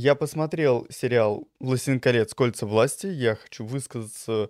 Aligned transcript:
Я 0.00 0.14
посмотрел 0.14 0.86
сериал 0.90 1.48
«Властелин 1.58 1.98
колец. 1.98 2.32
Кольца 2.32 2.66
власти». 2.66 3.08
Я 3.08 3.34
хочу 3.34 3.64
высказаться 3.66 4.48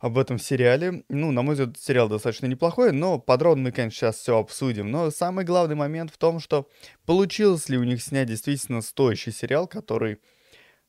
об 0.00 0.18
этом 0.18 0.36
сериале. 0.36 1.04
Ну, 1.08 1.30
на 1.30 1.42
мой 1.42 1.54
взгляд, 1.54 1.78
сериал 1.78 2.08
достаточно 2.08 2.46
неплохой, 2.46 2.90
но 2.90 3.20
подробно 3.20 3.62
мы, 3.62 3.70
конечно, 3.70 3.96
сейчас 3.96 4.16
все 4.16 4.36
обсудим. 4.36 4.90
Но 4.90 5.12
самый 5.12 5.44
главный 5.44 5.76
момент 5.76 6.10
в 6.10 6.18
том, 6.18 6.40
что 6.40 6.68
получилось 7.06 7.68
ли 7.68 7.78
у 7.78 7.84
них 7.84 8.02
снять 8.02 8.26
действительно 8.26 8.82
стоящий 8.82 9.30
сериал, 9.30 9.68
который, 9.68 10.18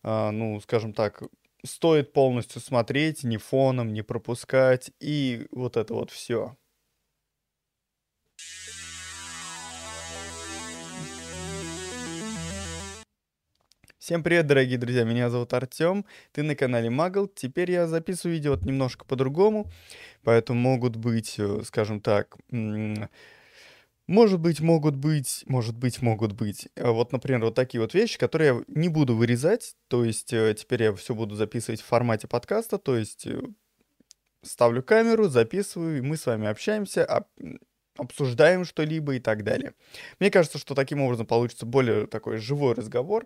а, 0.01 0.31
ну, 0.31 0.59
скажем 0.61 0.93
так, 0.93 1.21
стоит 1.63 2.11
полностью 2.11 2.59
смотреть, 2.59 3.23
ни 3.23 3.37
фоном, 3.37 3.93
не 3.93 4.01
пропускать, 4.01 4.89
и 4.99 5.45
вот 5.51 5.77
это 5.77 5.93
вот 5.93 6.09
все. 6.09 6.55
Всем 14.01 14.23
привет, 14.23 14.47
дорогие 14.47 14.79
друзья, 14.79 15.03
меня 15.03 15.29
зовут 15.29 15.53
Артем, 15.53 16.05
ты 16.31 16.41
на 16.41 16.55
канале 16.55 16.89
Магл. 16.89 17.27
Теперь 17.27 17.69
я 17.69 17.85
записываю 17.85 18.33
видео 18.33 18.53
вот 18.53 18.65
немножко 18.65 19.05
по-другому, 19.05 19.71
поэтому 20.23 20.59
могут 20.59 20.95
быть, 20.95 21.35
э, 21.37 21.61
скажем 21.65 22.01
так, 22.01 22.35
может 24.07 24.39
быть, 24.39 24.59
могут 24.59 24.95
быть, 24.95 25.43
может 25.45 25.77
быть, 25.77 26.01
могут 26.01 26.31
быть. 26.31 26.67
Э, 26.75 26.89
вот, 26.89 27.11
например, 27.11 27.41
вот 27.41 27.53
такие 27.53 27.79
вот 27.79 27.93
вещи, 27.93 28.17
которые 28.17 28.55
я 28.55 28.63
не 28.69 28.89
буду 28.89 29.15
вырезать, 29.15 29.75
то 29.87 30.03
есть 30.03 30.33
э, 30.33 30.55
теперь 30.57 30.81
я 30.81 30.95
все 30.95 31.13
буду 31.13 31.35
записывать 31.35 31.81
в 31.81 31.85
формате 31.85 32.27
подкаста, 32.27 32.79
то 32.79 32.97
есть 32.97 33.27
ставлю 34.41 34.81
камеру, 34.81 35.27
записываю, 35.27 35.99
и 35.99 36.01
мы 36.01 36.17
с 36.17 36.25
вами 36.25 36.47
общаемся, 36.47 37.05
а 37.05 37.27
обсуждаем 37.97 38.65
что-либо 38.65 39.15
и 39.15 39.19
так 39.19 39.43
далее. 39.43 39.73
Мне 40.19 40.31
кажется, 40.31 40.57
что 40.57 40.75
таким 40.75 41.01
образом 41.01 41.25
получится 41.25 41.65
более 41.65 42.07
такой 42.07 42.37
живой 42.37 42.73
разговор. 42.73 43.25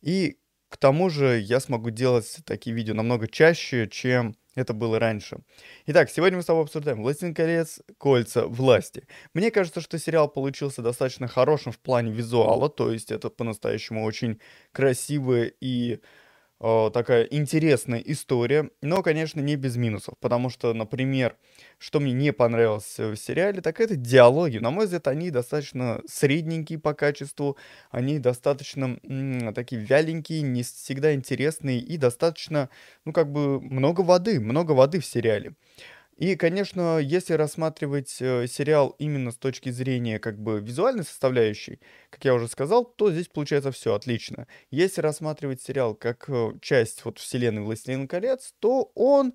И 0.00 0.38
к 0.68 0.76
тому 0.76 1.10
же 1.10 1.38
я 1.38 1.60
смогу 1.60 1.90
делать 1.90 2.38
такие 2.44 2.74
видео 2.74 2.94
намного 2.94 3.26
чаще, 3.26 3.88
чем 3.88 4.36
это 4.54 4.72
было 4.72 4.98
раньше. 4.98 5.38
Итак, 5.86 6.10
сегодня 6.10 6.36
мы 6.36 6.42
с 6.42 6.46
тобой 6.46 6.64
обсуждаем 6.64 7.02
«Властелин 7.02 7.34
колец. 7.34 7.80
Кольца 7.98 8.46
власти». 8.46 9.06
Мне 9.32 9.50
кажется, 9.50 9.80
что 9.80 9.98
сериал 9.98 10.28
получился 10.28 10.82
достаточно 10.82 11.28
хорошим 11.28 11.72
в 11.72 11.78
плане 11.78 12.12
визуала, 12.12 12.68
то 12.68 12.92
есть 12.92 13.10
это 13.10 13.30
по-настоящему 13.30 14.04
очень 14.04 14.40
красивое 14.72 15.52
и 15.60 16.00
такая 16.60 17.24
интересная 17.24 18.00
история, 18.00 18.70
но, 18.82 19.02
конечно, 19.02 19.40
не 19.40 19.56
без 19.56 19.76
минусов, 19.76 20.14
потому 20.20 20.50
что, 20.50 20.74
например, 20.74 21.36
что 21.78 22.00
мне 22.00 22.12
не 22.12 22.32
понравилось 22.34 22.98
в 22.98 23.16
сериале, 23.16 23.62
так 23.62 23.80
это 23.80 23.96
диалоги. 23.96 24.58
На 24.58 24.70
мой 24.70 24.84
взгляд, 24.84 25.08
они 25.08 25.30
достаточно 25.30 26.02
средненькие 26.06 26.78
по 26.78 26.92
качеству, 26.92 27.56
они 27.90 28.18
достаточно 28.18 28.98
м- 29.04 29.54
такие 29.54 29.80
вяленькие, 29.82 30.42
не 30.42 30.62
всегда 30.62 31.14
интересные 31.14 31.78
и 31.80 31.96
достаточно, 31.96 32.68
ну, 33.06 33.12
как 33.14 33.32
бы 33.32 33.58
много 33.60 34.02
воды, 34.02 34.38
много 34.38 34.72
воды 34.72 35.00
в 35.00 35.06
сериале. 35.06 35.54
И, 36.20 36.36
конечно, 36.36 36.98
если 36.98 37.32
рассматривать 37.32 38.18
э, 38.20 38.46
сериал 38.46 38.94
именно 38.98 39.30
с 39.32 39.36
точки 39.36 39.70
зрения 39.70 40.18
как 40.18 40.38
бы 40.38 40.60
визуальной 40.60 41.02
составляющей, 41.02 41.80
как 42.10 42.26
я 42.26 42.34
уже 42.34 42.46
сказал, 42.46 42.84
то 42.84 43.10
здесь 43.10 43.28
получается 43.28 43.72
все 43.72 43.94
отлично. 43.94 44.46
Если 44.70 45.00
рассматривать 45.00 45.62
сериал 45.62 45.94
как 45.94 46.28
э, 46.28 46.52
часть 46.60 47.06
вот 47.06 47.18
вселенной 47.18 47.62
«Властелин 47.62 48.06
колец», 48.06 48.52
то 48.58 48.92
он, 48.94 49.32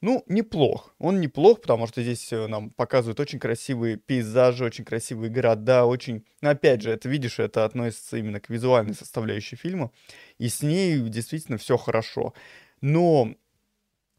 ну, 0.00 0.22
неплох. 0.28 0.94
Он 1.00 1.20
неплох, 1.20 1.62
потому 1.62 1.88
что 1.88 2.00
здесь 2.00 2.32
э, 2.32 2.46
нам 2.46 2.70
показывают 2.70 3.18
очень 3.18 3.40
красивые 3.40 3.96
пейзажи, 3.96 4.64
очень 4.64 4.84
красивые 4.84 5.30
города, 5.30 5.84
очень... 5.84 6.24
Но 6.42 6.50
опять 6.50 6.80
же, 6.82 6.92
это 6.92 7.08
видишь, 7.08 7.40
это 7.40 7.64
относится 7.64 8.18
именно 8.18 8.38
к 8.38 8.50
визуальной 8.50 8.94
составляющей 8.94 9.56
фильма, 9.56 9.90
и 10.38 10.48
с 10.48 10.62
ней 10.62 10.96
действительно 11.00 11.58
все 11.58 11.76
хорошо. 11.76 12.34
Но 12.82 13.34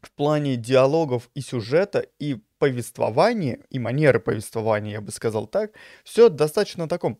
в 0.02 0.10
плане 0.12 0.56
диалогов 0.56 1.30
и 1.34 1.40
сюжета, 1.40 2.04
и 2.18 2.38
повествования, 2.58 3.60
и 3.70 3.78
манеры 3.78 4.20
повествования, 4.20 4.92
я 4.92 5.00
бы 5.00 5.12
сказал 5.12 5.46
так, 5.46 5.72
все 6.04 6.28
достаточно 6.28 6.84
на 6.84 6.88
таком 6.88 7.18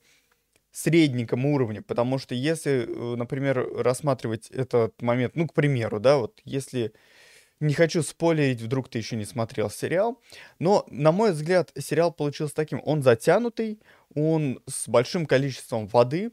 средненьком 0.73 1.47
уровне, 1.47 1.83
потому 1.83 2.19
что 2.19 2.35
если, 2.35 2.87
э, 2.89 3.17
например, 3.17 3.69
рассматривать 3.77 4.49
этот 4.51 5.01
момент, 5.03 5.37
ну, 5.37 5.47
к 5.47 5.55
примеру, 5.55 6.01
да, 6.01 6.19
вот 6.19 6.41
если 6.45 6.93
не 7.61 7.75
хочу 7.75 8.03
спойлерить, 8.03 8.61
вдруг 8.61 8.89
ты 8.89 8.99
еще 8.99 9.17
не 9.17 9.25
смотрел 9.25 9.71
сериал, 9.71 10.21
но, 10.59 10.85
на 10.91 11.13
мой 11.13 11.33
взгляд, 11.33 11.73
сериал 11.79 12.13
получился 12.13 12.55
таким, 12.55 12.81
он 12.85 13.03
затянутый, 13.03 13.81
он 14.15 14.61
с 14.69 14.89
большим 14.89 15.27
количеством 15.27 15.87
воды, 15.87 16.33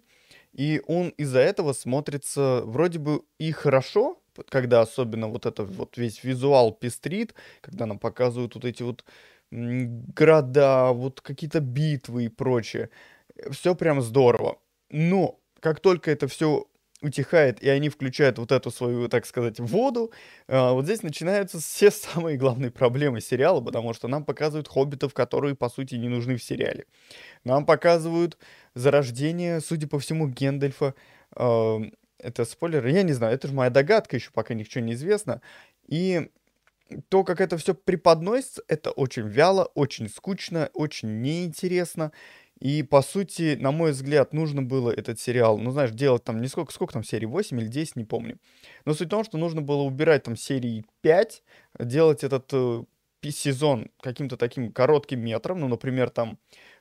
и 0.53 0.81
он 0.87 1.09
из-за 1.09 1.39
этого 1.39 1.73
смотрится 1.73 2.61
вроде 2.63 2.97
бы 2.97 3.21
и 3.37 3.51
хорошо, 3.51 4.21
когда 4.49 4.81
особенно 4.81 5.27
вот 5.27 5.45
это 5.45 5.63
вот 5.63 5.97
весь 5.97 6.23
визуал 6.23 6.71
пестрит, 6.71 7.33
когда 7.61 7.85
нам 7.85 7.99
показывают 7.99 8.55
вот 8.55 8.65
эти 8.65 8.83
вот 8.83 9.03
города, 9.51 10.91
вот 10.91 11.21
какие-то 11.21 11.59
битвы 11.59 12.25
и 12.25 12.29
прочее. 12.29 12.89
Все 13.51 13.75
прям 13.75 14.01
здорово. 14.01 14.59
Но 14.89 15.39
как 15.59 15.79
только 15.79 16.11
это 16.11 16.27
все 16.27 16.67
утихает, 17.01 17.63
и 17.63 17.69
они 17.69 17.89
включают 17.89 18.37
вот 18.39 18.51
эту 18.51 18.71
свою, 18.71 19.07
так 19.07 19.25
сказать, 19.25 19.59
воду, 19.59 20.11
а, 20.47 20.73
вот 20.73 20.85
здесь 20.85 21.01
начинаются 21.01 21.59
все 21.59 21.91
самые 21.91 22.37
главные 22.37 22.71
проблемы 22.71 23.21
сериала, 23.21 23.61
потому 23.61 23.93
что 23.93 24.07
нам 24.07 24.25
показывают 24.25 24.67
хоббитов, 24.67 25.13
которые, 25.13 25.55
по 25.55 25.69
сути, 25.69 25.95
не 25.95 26.09
нужны 26.09 26.35
в 26.35 26.43
сериале. 26.43 26.85
Нам 27.43 27.65
показывают 27.65 28.37
зарождение, 28.75 29.61
судя 29.61 29.87
по 29.87 29.99
всему, 29.99 30.27
Гендальфа, 30.27 30.93
это 32.19 32.45
спойлер, 32.45 32.85
я 32.87 33.03
не 33.03 33.13
знаю, 33.13 33.33
это 33.33 33.47
же 33.47 33.53
моя 33.53 33.69
догадка, 33.69 34.15
еще 34.15 34.31
пока 34.31 34.53
ничего 34.53 34.83
не 34.83 34.93
известно. 34.93 35.41
И 35.87 36.29
то, 37.09 37.23
как 37.23 37.41
это 37.41 37.57
все 37.57 37.73
преподносится, 37.73 38.63
это 38.67 38.91
очень 38.91 39.27
вяло, 39.27 39.65
очень 39.75 40.09
скучно, 40.09 40.69
очень 40.73 41.21
неинтересно. 41.21 42.11
И, 42.59 42.83
по 42.83 43.01
сути, 43.01 43.57
на 43.59 43.71
мой 43.71 43.91
взгляд, 43.91 44.33
нужно 44.33 44.61
было 44.61 44.91
этот 44.91 45.19
сериал, 45.19 45.57
ну, 45.57 45.71
знаешь, 45.71 45.91
делать 45.91 46.25
там, 46.25 46.41
не 46.41 46.47
сколько, 46.49 46.73
сколько 46.73 46.93
там 46.93 47.05
серий, 47.05 47.25
8 47.25 47.57
или 47.59 47.67
10, 47.67 47.95
не 47.95 48.03
помню. 48.03 48.37
Но 48.83 48.93
суть 48.93 49.07
в 49.07 49.11
том, 49.11 49.23
что 49.23 49.37
нужно 49.37 49.61
было 49.61 49.83
убирать 49.83 50.23
там 50.23 50.35
серии 50.35 50.83
5, 51.01 51.43
делать 51.79 52.23
этот 52.25 52.49
э, 52.51 52.83
сезон 53.23 53.89
каким-то 54.01 54.37
таким 54.37 54.71
коротким 54.71 55.21
метром, 55.21 55.59
ну, 55.59 55.67
например, 55.67 56.09
там 56.09 56.39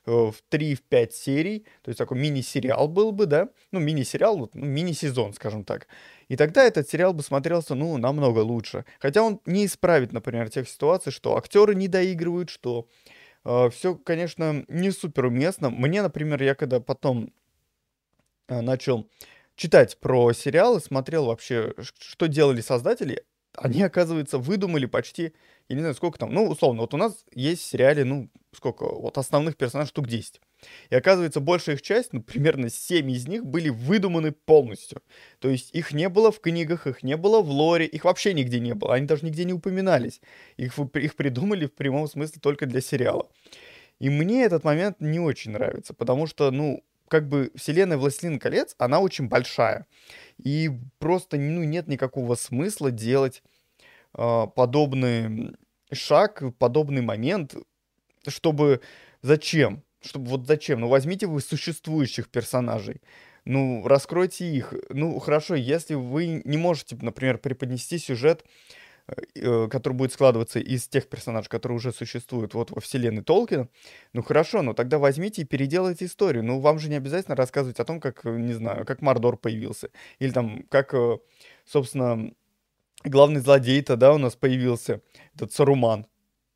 Э, 0.09 0.31
в 0.31 0.41
3-5 0.49 1.11
серий, 1.11 1.65
то 1.81 1.89
есть 1.89 1.97
такой 1.97 2.17
мини-сериал 2.17 2.87
был 2.87 3.11
бы, 3.11 3.25
да, 3.25 3.49
ну, 3.71 3.79
мини-сериал, 3.79 4.49
ну, 4.53 4.65
мини-сезон, 4.65 5.33
скажем 5.33 5.63
так. 5.63 5.87
И 6.29 6.35
тогда 6.35 6.63
этот 6.63 6.89
сериал 6.89 7.13
бы 7.13 7.21
смотрелся, 7.21 7.75
ну, 7.75 7.97
намного 7.97 8.39
лучше. 8.39 8.85
Хотя 8.99 9.21
он 9.21 9.39
не 9.45 9.65
исправит, 9.65 10.11
например, 10.11 10.49
тех 10.49 10.67
ситуаций, 10.69 11.11
что 11.11 11.37
актеры 11.37 11.75
не 11.75 11.87
доигрывают, 11.87 12.49
что 12.49 12.87
э, 13.45 13.69
все, 13.71 13.95
конечно, 13.95 14.65
не 14.67 14.91
супер 14.91 15.25
уместно. 15.25 15.69
Мне, 15.69 16.01
например, 16.01 16.41
я 16.41 16.55
когда 16.55 16.79
потом 16.79 17.31
э, 18.47 18.61
начал 18.61 19.09
читать 19.55 19.99
про 19.99 20.33
сериалы, 20.33 20.79
смотрел 20.79 21.25
вообще, 21.25 21.73
что 21.99 22.27
делали 22.27 22.61
создатели, 22.61 23.25
они, 23.61 23.81
оказывается, 23.83 24.37
выдумали 24.37 24.85
почти, 24.85 25.33
я 25.67 25.75
не 25.75 25.81
знаю, 25.81 25.95
сколько 25.95 26.17
там, 26.17 26.33
ну, 26.33 26.47
условно, 26.47 26.81
вот 26.81 26.93
у 26.93 26.97
нас 26.97 27.25
есть 27.33 27.61
в 27.61 27.65
сериале, 27.65 28.03
ну, 28.03 28.29
сколько, 28.55 28.83
вот 28.83 29.17
основных 29.17 29.57
персонажей 29.57 29.89
штук 29.89 30.07
10. 30.07 30.41
И 30.89 30.95
оказывается, 30.95 31.39
большая 31.39 31.75
их 31.75 31.81
часть, 31.81 32.11
ну, 32.13 32.21
примерно 32.21 32.69
7 32.69 33.09
из 33.11 33.27
них 33.27 33.45
были 33.45 33.69
выдуманы 33.69 34.31
полностью. 34.31 35.01
То 35.39 35.49
есть 35.49 35.73
их 35.73 35.93
не 35.93 36.09
было 36.09 36.31
в 36.31 36.39
книгах, 36.39 36.87
их 36.87 37.03
не 37.03 37.15
было 37.15 37.41
в 37.41 37.49
лоре, 37.49 37.85
их 37.85 38.05
вообще 38.05 38.33
нигде 38.33 38.59
не 38.59 38.73
было, 38.73 38.95
они 38.95 39.05
даже 39.05 39.25
нигде 39.25 39.45
не 39.45 39.53
упоминались. 39.53 40.21
Их, 40.57 40.77
их 40.77 41.15
придумали 41.15 41.67
в 41.67 41.73
прямом 41.73 42.07
смысле 42.07 42.41
только 42.41 42.65
для 42.65 42.81
сериала. 42.81 43.29
И 43.99 44.09
мне 44.09 44.43
этот 44.43 44.63
момент 44.63 44.97
не 44.99 45.19
очень 45.19 45.51
нравится, 45.51 45.93
потому 45.93 46.25
что, 46.25 46.51
ну, 46.51 46.83
как 47.09 47.27
бы 47.27 47.51
вселенная 47.55 47.97
Властелин 47.97 48.39
колец, 48.39 48.75
она 48.77 48.99
очень 48.99 49.27
большая. 49.27 49.85
И 50.37 50.71
просто, 50.99 51.37
ну, 51.37 51.63
нет 51.63 51.87
никакого 51.87 52.35
смысла 52.35 52.91
делать 52.91 53.43
э, 54.17 54.45
подобный 54.55 55.55
шаг, 55.91 56.43
подобный 56.57 57.01
момент 57.01 57.55
чтобы... 58.27 58.81
Зачем? 59.21 59.83
Чтобы 60.01 60.29
вот 60.29 60.47
зачем? 60.47 60.79
Ну, 60.79 60.87
возьмите 60.87 61.27
вы 61.27 61.41
существующих 61.41 62.29
персонажей. 62.29 63.01
Ну, 63.45 63.85
раскройте 63.85 64.49
их. 64.49 64.73
Ну, 64.89 65.19
хорошо, 65.19 65.55
если 65.55 65.95
вы 65.95 66.41
не 66.45 66.57
можете, 66.57 66.97
например, 67.01 67.37
преподнести 67.37 67.97
сюжет, 67.97 68.45
который 69.33 69.93
будет 69.93 70.13
складываться 70.13 70.59
из 70.59 70.87
тех 70.87 71.07
персонажей, 71.07 71.49
которые 71.49 71.75
уже 71.77 71.91
существуют 71.91 72.53
вот 72.53 72.71
во 72.71 72.81
вселенной 72.81 73.23
Толкина, 73.23 73.67
ну 74.13 74.23
хорошо, 74.23 74.61
но 74.61 74.73
тогда 74.73 74.99
возьмите 74.99 75.41
и 75.41 75.45
переделайте 75.45 76.05
историю. 76.05 76.43
Ну, 76.43 76.59
вам 76.59 76.79
же 76.79 76.89
не 76.89 76.95
обязательно 76.95 77.35
рассказывать 77.35 77.79
о 77.79 77.85
том, 77.85 77.99
как, 77.99 78.23
не 78.25 78.53
знаю, 78.53 78.85
как 78.85 79.01
Мордор 79.01 79.37
появился. 79.37 79.89
Или 80.19 80.31
там, 80.31 80.63
как, 80.69 80.93
э, 80.93 81.17
собственно, 81.65 82.31
главный 83.03 83.41
злодей-то, 83.41 83.95
да, 83.95 84.13
у 84.13 84.17
нас 84.17 84.35
появился, 84.35 85.01
этот 85.35 85.53
Саруман. 85.53 86.05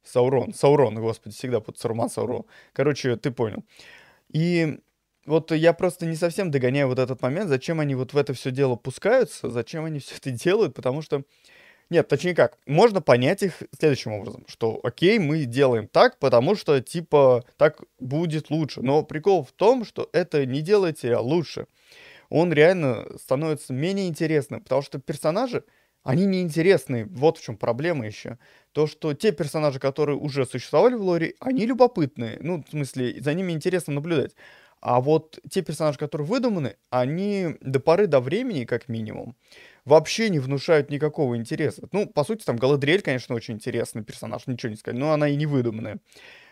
Саурон, 0.04 0.54
Саурон, 0.54 0.96
господи, 0.96 1.34
всегда 1.34 1.62
под 1.62 1.78
Саруман, 1.78 2.10
Саурон. 2.10 2.44
Короче, 2.74 3.16
ты 3.16 3.32
понял. 3.32 3.64
И 4.28 4.80
вот 5.26 5.52
я 5.52 5.74
просто 5.74 6.06
не 6.06 6.16
совсем 6.16 6.52
догоняю 6.52 6.88
вот 6.88 7.00
этот 7.00 7.22
момент, 7.22 7.48
зачем 7.48 7.80
они 7.80 7.96
вот 7.96 8.14
в 8.14 8.18
это 8.18 8.34
все 8.34 8.52
дело 8.52 8.76
пускаются, 8.76 9.50
зачем 9.50 9.86
они 9.86 10.00
все 10.00 10.16
это 10.18 10.32
делают, 10.32 10.76
потому 10.76 11.02
что 11.02 11.24
нет, 11.90 12.08
точнее 12.08 12.36
как, 12.36 12.58
можно 12.66 13.02
понять 13.02 13.44
их 13.44 13.62
следующим 13.78 14.14
образом, 14.14 14.46
что 14.48 14.80
окей, 14.84 15.20
мы 15.20 15.46
делаем 15.46 15.88
так, 15.88 16.18
потому 16.20 16.56
что 16.56 16.80
типа 16.82 17.44
так 17.58 17.82
будет 18.00 18.50
лучше. 18.50 18.82
Но 18.82 19.04
прикол 19.04 19.44
в 19.44 19.52
том, 19.52 19.86
что 19.86 20.10
это 20.14 20.46
не 20.46 20.62
делает 20.62 21.00
сериал 21.00 21.26
лучше. 21.26 21.68
Он 22.30 22.52
реально 22.52 23.06
становится 23.22 23.74
менее 23.74 24.08
интересным, 24.08 24.62
потому 24.62 24.82
что 24.82 25.00
персонажи, 25.00 25.64
они 26.04 26.26
неинтересны. 26.26 27.06
Вот 27.06 27.38
в 27.38 27.44
чем 27.44 27.58
проблема 27.58 28.06
еще. 28.06 28.38
То, 28.72 28.88
что 28.88 29.14
те 29.14 29.32
персонажи, 29.32 29.80
которые 29.80 30.18
уже 30.18 30.46
существовали 30.46 30.96
в 30.96 31.02
лоре, 31.02 31.36
они 31.40 31.66
любопытные. 31.66 32.38
Ну, 32.42 32.64
в 32.68 32.70
смысле, 32.70 33.22
за 33.22 33.34
ними 33.34 33.54
интересно 33.54 33.94
наблюдать. 33.94 34.36
А 34.82 35.00
вот 35.00 35.40
те 35.50 35.62
персонажи, 35.62 35.98
которые 35.98 36.28
выдуманы, 36.28 36.76
они 36.90 37.56
до 37.62 37.80
поры 37.80 38.08
до 38.08 38.20
времени, 38.20 38.66
как 38.66 38.90
минимум, 38.90 39.38
вообще 39.86 40.30
не 40.30 40.40
внушают 40.40 40.90
никакого 40.90 41.38
интереса. 41.38 41.88
Ну, 41.92 42.08
по 42.08 42.24
сути, 42.24 42.44
там 42.46 42.58
Галадриэль, 42.58 43.02
конечно, 43.02 43.36
очень 43.36 43.56
интересный 43.56 44.04
персонаж, 44.04 44.48
ничего 44.48 44.70
не 44.70 44.76
сказать, 44.78 45.00
но 45.00 45.12
она 45.12 45.30
и 45.30 45.36
не 45.36 45.46
выдуманная. 45.46 46.00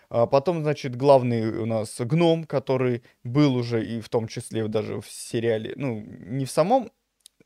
А 0.10 0.28
потом, 0.28 0.62
значит, 0.62 0.95
главный 0.95 1.48
у 1.57 1.66
нас 1.66 1.95
гном, 2.00 2.44
который 2.44 3.04
был 3.24 3.56
уже 3.56 3.86
и 3.86 4.01
в 4.01 4.10
том 4.10 4.28
числе 4.28 4.68
даже 4.68 5.00
в 5.00 5.10
сериале, 5.10 5.74
ну, 5.78 6.01
не 6.01 6.45
в 6.45 6.51
самом, 6.51 6.92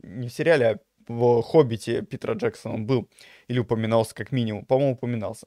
не 0.02 0.30
в 0.30 0.34
сериале, 0.34 0.66
а 0.68 0.80
в 1.08 1.44
«Хоббите» 1.44 2.02
Питера 2.02 2.34
Джексона 2.34 2.76
он 2.76 2.88
был, 2.88 3.08
или 3.48 3.60
упоминался 3.60 4.16
как 4.16 4.32
минимум, 4.32 4.66
по-моему, 4.66 4.94
упоминался. 4.94 5.46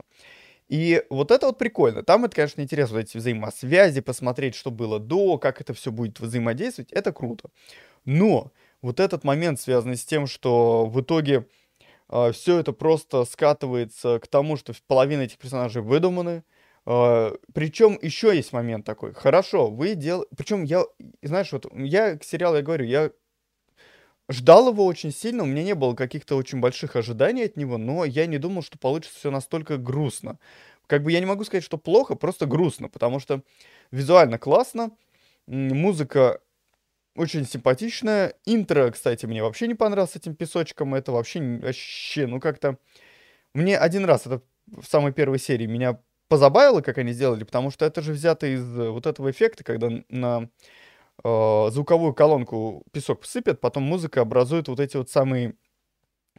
И 0.68 1.02
вот 1.08 1.30
это 1.30 1.46
вот 1.46 1.58
прикольно. 1.58 2.02
Там 2.02 2.24
это, 2.24 2.36
конечно, 2.36 2.60
интересно, 2.60 2.96
вот 2.96 3.04
эти 3.04 3.16
взаимосвязи, 3.16 4.00
посмотреть, 4.00 4.54
что 4.54 4.70
было 4.70 5.00
до, 5.00 5.38
как 5.38 5.60
это 5.60 5.72
все 5.74 5.90
будет 5.90 6.20
взаимодействовать, 6.20 6.92
это 6.92 7.10
круто. 7.12 7.50
Но 8.04 8.52
вот 8.82 9.00
этот 9.00 9.24
момент, 9.24 9.60
связанный 9.60 9.96
с 9.96 10.04
тем, 10.04 10.26
что 10.26 10.86
в 10.86 11.00
итоге 11.00 11.34
э, 11.34 11.42
а, 12.08 12.32
все 12.32 12.58
это 12.58 12.72
просто 12.72 13.24
скатывается 13.24 14.18
к 14.18 14.26
тому, 14.26 14.56
что 14.56 14.72
половина 14.86 15.22
этих 15.22 15.38
персонажей 15.38 15.82
выдуманы. 15.82 16.44
Э, 16.86 17.32
причем 17.52 17.98
еще 18.00 18.34
есть 18.34 18.52
момент 18.52 18.84
такой. 18.86 19.12
Хорошо, 19.14 19.70
вы 19.70 19.94
делаете... 19.94 20.30
Причем 20.36 20.62
я, 20.64 20.84
знаешь, 21.22 21.52
вот 21.52 21.66
я 21.74 22.16
к 22.16 22.24
сериалу, 22.24 22.56
я 22.56 22.62
говорю, 22.62 22.84
я 22.84 23.10
ждал 24.28 24.68
его 24.68 24.84
очень 24.84 25.12
сильно, 25.12 25.42
у 25.42 25.46
меня 25.46 25.62
не 25.62 25.74
было 25.74 25.94
каких-то 25.94 26.36
очень 26.36 26.60
больших 26.60 26.96
ожиданий 26.96 27.44
от 27.44 27.56
него, 27.56 27.78
но 27.78 28.04
я 28.04 28.26
не 28.26 28.38
думал, 28.38 28.62
что 28.62 28.78
получится 28.78 29.18
все 29.18 29.30
настолько 29.30 29.78
грустно. 29.78 30.38
Как 30.86 31.02
бы 31.02 31.12
я 31.12 31.20
не 31.20 31.26
могу 31.26 31.44
сказать, 31.44 31.64
что 31.64 31.78
плохо, 31.78 32.14
просто 32.14 32.46
грустно, 32.46 32.88
потому 32.88 33.20
что 33.20 33.42
визуально 33.90 34.38
классно, 34.38 34.90
музыка 35.46 36.40
очень 37.18 37.44
симпатичная. 37.44 38.34
Интро, 38.46 38.90
кстати, 38.90 39.26
мне 39.26 39.42
вообще 39.42 39.66
не 39.66 39.74
понравилось 39.74 40.12
с 40.12 40.16
этим 40.16 40.34
песочком. 40.34 40.94
Это 40.94 41.12
вообще, 41.12 41.40
вообще, 41.58 42.26
ну 42.26 42.40
как-то... 42.40 42.78
Мне 43.54 43.78
один 43.78 44.04
раз, 44.04 44.26
это 44.26 44.42
в 44.66 44.84
самой 44.84 45.12
первой 45.12 45.38
серии, 45.38 45.66
меня 45.66 46.00
позабавило, 46.28 46.82
как 46.82 46.98
они 46.98 47.12
сделали, 47.12 47.44
потому 47.44 47.70
что 47.70 47.86
это 47.86 48.02
же 48.02 48.12
взято 48.12 48.46
из 48.46 48.62
э, 48.78 48.90
вот 48.90 49.06
этого 49.06 49.30
эффекта, 49.30 49.64
когда 49.64 49.90
на 50.10 50.50
э, 51.24 51.68
звуковую 51.70 52.14
колонку 52.14 52.84
песок 52.92 53.24
сыпят, 53.24 53.60
потом 53.60 53.84
музыка 53.84 54.20
образует 54.20 54.68
вот 54.68 54.80
эти 54.80 54.96
вот 54.98 55.10
самые 55.10 55.54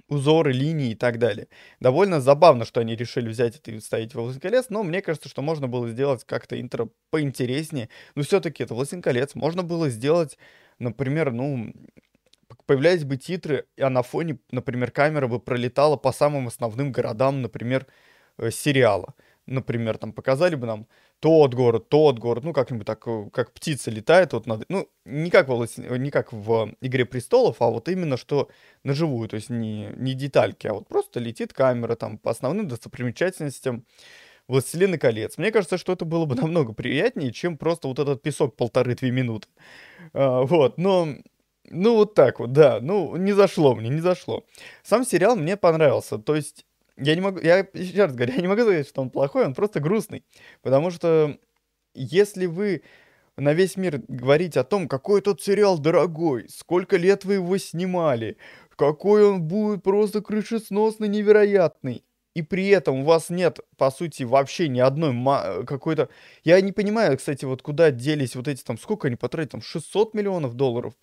узоры, 0.07 0.51
линии 0.51 0.91
и 0.91 0.95
так 0.95 1.19
далее. 1.19 1.47
Довольно 1.79 2.21
забавно, 2.21 2.65
что 2.65 2.79
они 2.81 2.95
решили 2.95 3.29
взять 3.29 3.57
это 3.57 3.71
и 3.71 3.79
вставить 3.79 4.13
в 4.13 4.15
«Властелин 4.15 4.41
колец», 4.41 4.65
но 4.69 4.83
мне 4.83 5.01
кажется, 5.01 5.29
что 5.29 5.41
можно 5.41 5.67
было 5.67 5.89
сделать 5.89 6.23
как-то 6.25 6.59
интро 6.59 6.89
поинтереснее. 7.11 7.89
Но 8.15 8.23
все-таки 8.23 8.63
это 8.63 8.73
«Властелин 8.73 9.01
колец». 9.01 9.35
Можно 9.35 9.63
было 9.63 9.89
сделать, 9.89 10.37
например, 10.79 11.31
ну, 11.31 11.73
появлялись 12.65 13.03
бы 13.03 13.17
титры, 13.17 13.65
а 13.79 13.89
на 13.89 14.01
фоне, 14.03 14.39
например, 14.51 14.91
камера 14.91 15.27
бы 15.27 15.39
пролетала 15.39 15.97
по 15.97 16.11
самым 16.11 16.47
основным 16.47 16.91
городам, 16.91 17.41
например, 17.41 17.85
э, 18.37 18.51
сериала. 18.51 19.13
Например, 19.45 19.97
там 19.97 20.13
показали 20.13 20.55
бы 20.55 20.67
нам 20.67 20.87
тот 21.19 21.53
город, 21.53 21.89
тот 21.89 22.19
город, 22.19 22.43
ну, 22.43 22.53
как-нибудь 22.53 22.85
так, 22.85 23.01
э, 23.07 23.29
как 23.33 23.51
птица 23.51 23.91
летает, 23.91 24.33
вот 24.33 24.45
над, 24.45 24.65
ну, 24.69 24.87
не 25.05 25.29
как, 25.29 25.49
в, 25.49 25.67
не 25.97 26.11
как 26.11 26.31
в 26.31 26.73
«Игре 26.81 27.05
престолов», 27.05 27.57
а 27.61 27.69
вот 27.69 27.89
именно 27.89 28.17
что 28.17 28.49
на 28.83 28.93
живую, 28.93 29.27
то 29.27 29.35
есть 29.35 29.49
не, 29.49 29.89
не 29.97 30.13
детальки, 30.13 30.67
а 30.67 30.73
вот 30.73 30.87
просто 30.87 31.19
летит 31.19 31.53
камера 31.53 31.95
там 31.95 32.17
по 32.17 32.31
основным 32.31 32.67
достопримечательностям 32.67 33.85
«Властелины 34.49 34.97
колец». 34.97 35.37
Мне 35.37 35.51
кажется, 35.51 35.77
что 35.77 35.93
это 35.93 36.03
было 36.03 36.25
бы 36.25 36.35
намного 36.35 36.73
приятнее, 36.73 37.31
чем 37.31 37.57
просто 37.57 37.87
вот 37.87 37.99
этот 37.99 38.21
песок 38.21 38.57
полторы-две 38.57 39.11
минуты. 39.11 39.47
А, 40.13 40.41
вот, 40.41 40.77
но... 40.77 41.07
Ну, 41.71 41.97
вот 41.97 42.15
так 42.15 42.39
вот, 42.39 42.51
да. 42.51 42.79
Ну, 42.81 43.15
не 43.15 43.31
зашло 43.31 43.75
мне, 43.75 43.89
не 43.89 44.01
зашло. 44.01 44.43
Сам 44.81 45.05
сериал 45.05 45.35
мне 45.35 45.55
понравился. 45.55 46.17
То 46.17 46.35
есть, 46.35 46.65
я 46.97 47.13
не 47.13 47.21
могу, 47.21 47.39
я 47.39 47.59
еще 47.73 48.05
раз 48.05 48.15
говорю, 48.15 48.33
я 48.33 48.41
не 48.41 48.47
могу 48.47 48.61
сказать, 48.61 48.87
что 48.87 49.01
он 49.01 49.11
плохой, 49.11 49.45
он 49.45 49.53
просто 49.53 49.79
грустный. 49.79 50.23
Потому 50.63 50.89
что 50.89 51.37
если 51.93 52.47
вы 52.47 52.81
на 53.37 53.53
весь 53.53 53.77
мир 53.77 54.01
говорите 54.07 54.59
о 54.59 54.63
том, 54.63 54.87
какой 54.87 55.21
тот 55.21 55.43
сериал 55.43 55.77
дорогой, 55.77 56.47
сколько 56.49 56.97
лет 56.97 57.23
вы 57.23 57.35
его 57.35 57.57
снимали, 57.59 58.37
какой 58.75 59.25
он 59.25 59.43
будет 59.43 59.83
просто 59.83 60.21
крышесносный, 60.21 61.07
невероятный, 61.07 62.03
и 62.35 62.41
при 62.41 62.67
этом 62.67 62.99
у 62.99 63.03
вас 63.03 63.29
нет, 63.29 63.59
по 63.77 63.91
сути, 63.91 64.23
вообще 64.23 64.67
ни 64.67 64.79
одной 64.79 65.13
какой-то... 65.65 66.09
Я 66.43 66.61
не 66.61 66.71
понимаю, 66.71 67.17
кстати, 67.17 67.45
вот 67.45 67.61
куда 67.61 67.91
делись 67.91 68.35
вот 68.35 68.47
эти 68.47 68.63
там, 68.63 68.77
сколько 68.77 69.07
они 69.07 69.15
потратили, 69.15 69.51
там 69.51 69.61
600 69.61 70.13
миллионов 70.13 70.53
долларов 70.53 70.93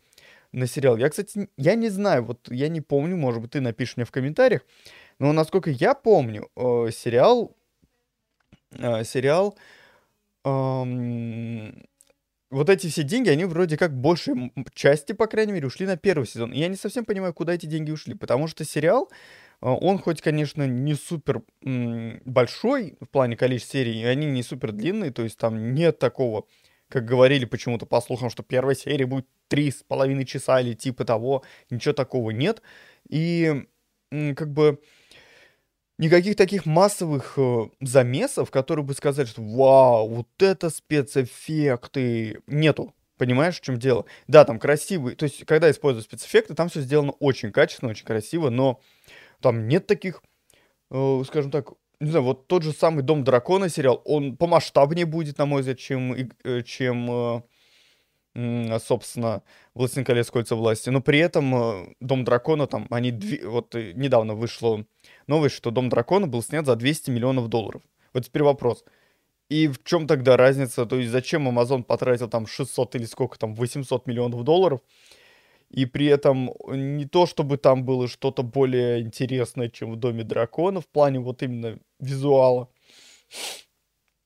на 0.53 0.67
сериал. 0.67 0.97
Я, 0.97 1.09
кстати, 1.09 1.49
я 1.57 1.75
не 1.75 1.89
знаю, 1.89 2.25
вот 2.25 2.49
я 2.51 2.69
не 2.69 2.81
помню, 2.81 3.17
может 3.17 3.43
быть, 3.43 3.51
ты 3.53 3.61
напишешь 3.61 3.97
мне 3.97 4.07
в 4.07 4.11
комментариях, 4.11 4.63
но 5.19 5.33
насколько 5.33 5.71
я 5.71 5.95
помню, 5.95 6.49
э, 6.57 6.91
сериал, 6.93 7.57
э, 8.73 9.05
сериал, 9.05 9.59
э, 10.45 11.73
вот 12.51 12.71
эти 12.71 12.87
все 12.89 13.03
деньги, 13.03 13.29
они 13.29 13.45
вроде 13.45 13.77
как 13.77 13.99
большей 13.99 14.53
части, 14.73 15.13
по 15.13 15.27
крайней 15.27 15.53
мере, 15.53 15.67
ушли 15.67 15.87
на 15.87 15.97
первый 15.97 16.27
сезон. 16.27 16.53
Я 16.53 16.69
не 16.69 16.77
совсем 16.77 17.05
понимаю, 17.05 17.35
куда 17.35 17.55
эти 17.55 17.67
деньги 17.67 17.91
ушли, 17.91 18.15
потому 18.15 18.47
что 18.47 18.65
сериал, 18.65 19.11
э, 19.11 19.15
он 19.61 19.99
хоть, 19.99 20.21
конечно, 20.21 20.67
не 20.67 20.95
супер 20.95 21.43
большой 21.63 22.97
в 23.01 23.09
плане 23.09 23.37
количества 23.37 23.79
серий, 23.79 24.01
и 24.01 24.05
они 24.05 24.27
не 24.27 24.43
супер 24.43 24.73
длинные, 24.73 25.11
то 25.11 25.23
есть 25.23 25.39
там 25.39 25.75
нет 25.75 25.99
такого, 25.99 26.45
как 26.89 27.05
говорили 27.05 27.45
почему-то 27.45 27.87
по 27.87 28.01
слухам, 28.01 28.31
что 28.31 28.43
первая 28.43 28.75
серия 28.75 29.07
будет 29.07 29.27
три 29.49 29.71
с 29.71 29.83
половиной 29.83 30.25
часа 30.25 30.61
или 30.61 30.75
типа 30.75 31.05
того, 31.05 31.43
ничего 31.71 31.95
такого 31.95 32.31
нет. 32.31 32.63
И 33.09 33.67
как 34.11 34.53
бы 34.53 34.81
никаких 35.99 36.37
таких 36.37 36.67
массовых 36.67 37.35
э, 37.37 37.67
замесов, 37.81 38.51
которые 38.51 38.85
бы 38.85 38.95
сказали, 38.95 39.27
что 39.27 39.43
вау, 39.43 40.09
вот 40.09 40.29
это 40.39 40.71
спецэффекты, 40.71 42.41
нету. 42.47 42.95
Понимаешь, 43.17 43.59
в 43.59 43.63
чем 43.63 43.79
дело? 43.79 44.05
Да, 44.29 44.45
там 44.45 44.59
красивый, 44.59 45.15
то 45.15 45.25
есть, 45.25 45.47
когда 45.47 45.71
используют 45.71 46.05
спецэффекты, 46.05 46.55
там 46.55 46.69
все 46.69 46.83
сделано 46.83 47.13
очень 47.13 47.51
качественно, 47.51 47.91
очень 47.91 48.05
красиво, 48.05 48.51
но 48.51 48.81
там 49.41 49.69
нет 49.69 49.87
таких, 49.87 50.23
э, 50.91 51.23
скажем 51.27 51.51
так, 51.51 51.73
не 52.01 52.11
знаю, 52.11 52.25
вот 52.25 52.47
тот 52.47 52.63
же 52.63 52.73
самый 52.73 53.03
Дом 53.03 53.25
Дракона 53.25 53.69
сериал, 53.69 54.03
он 54.05 54.37
помасштабнее 54.37 55.07
будет, 55.07 55.39
на 55.39 55.47
мой 55.47 55.61
взгляд, 55.61 55.79
чем, 55.79 56.15
э, 56.45 56.63
чем 56.63 57.11
э, 57.11 58.79
собственно, 58.81 59.43
«Властелин 59.75 60.05
колец. 60.05 60.31
Кольца 60.31 60.57
власти». 60.57 60.91
Но 60.91 61.01
при 61.01 61.19
этом 61.19 61.55
э, 61.55 61.95
«Дом 62.01 62.25
дракона» 62.25 62.67
там, 62.67 62.87
они... 62.91 63.11
Дви... 63.11 63.43
Вот 63.45 63.75
недавно 63.75 64.35
вышло 64.35 64.85
новость, 65.27 65.57
что 65.57 65.71
«Дом 65.71 65.89
дракона» 65.89 66.27
был 66.27 66.43
снят 66.43 66.67
за 66.67 66.77
200 66.77 67.11
миллионов 67.11 67.49
долларов. 67.49 67.83
Вот 68.13 68.27
теперь 68.27 68.43
вопрос. 68.43 68.85
И 69.49 69.69
в 69.69 69.83
чем 69.85 70.07
тогда 70.07 70.37
разница? 70.37 70.87
То 70.87 70.97
есть 70.97 71.11
зачем 71.11 71.49
Amazon 71.49 71.83
потратил 71.83 72.29
там 72.29 72.47
600 72.47 72.97
или 72.97 73.05
сколько 73.05 73.39
там, 73.39 73.55
800 73.55 74.07
миллионов 74.07 74.43
долларов? 74.45 74.81
И 75.71 75.85
при 75.85 76.07
этом 76.07 76.53
не 76.69 77.07
то, 77.07 77.27
чтобы 77.27 77.57
там 77.57 77.85
было 77.85 78.09
что-то 78.09 78.43
более 78.43 79.01
интересное, 79.01 79.69
чем 79.69 79.93
в 79.93 79.97
Доме 79.97 80.23
дракона, 80.25 80.81
в 80.81 80.87
плане 80.87 81.19
вот 81.19 81.43
именно 81.43 81.79
визуала. 81.99 82.69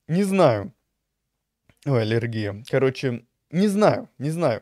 Не 0.07 0.23
знаю. 0.23 0.73
Ой, 1.85 2.03
аллергия. 2.03 2.63
Короче, 2.69 3.25
не 3.49 3.67
знаю, 3.67 4.07
не 4.19 4.29
знаю. 4.29 4.61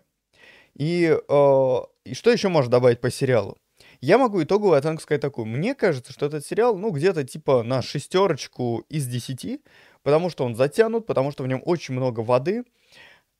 И, 0.75 1.17
э, 1.27 1.77
и 2.05 2.13
что 2.13 2.31
еще 2.31 2.48
можно 2.48 2.71
добавить 2.71 3.01
по 3.01 3.12
сериалу? 3.12 3.57
Я 4.01 4.17
могу 4.17 4.41
итоговую 4.41 4.77
оценку 4.77 5.01
сказать 5.03 5.21
такую. 5.21 5.45
Мне 5.45 5.75
кажется, 5.75 6.13
что 6.13 6.25
этот 6.25 6.45
сериал, 6.45 6.77
ну, 6.77 6.91
где-то 6.91 7.25
типа 7.25 7.63
на 7.63 7.81
шестерочку 7.81 8.86
из 8.88 9.05
десяти, 9.07 9.62
потому 10.03 10.29
что 10.29 10.45
он 10.45 10.55
затянут, 10.55 11.05
потому 11.05 11.31
что 11.31 11.43
в 11.43 11.48
нем 11.48 11.62
очень 11.65 11.93
много 11.93 12.21
воды, 12.21 12.63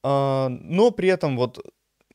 э, 0.04 0.48
но 0.50 0.92
при 0.92 1.08
этом 1.08 1.38
вот 1.38 1.66